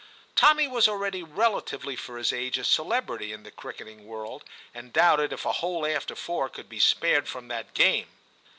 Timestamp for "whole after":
5.61-6.15